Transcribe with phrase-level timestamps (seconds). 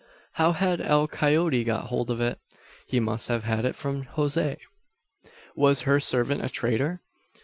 [0.31, 2.39] How had El Coyote got hold of it?
[2.87, 4.57] He must have had it from Jose!
[5.55, 7.01] Was her servant a traitor?